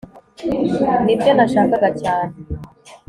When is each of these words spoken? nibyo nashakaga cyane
nibyo 1.05 1.31
nashakaga 1.37 1.89
cyane 2.01 2.33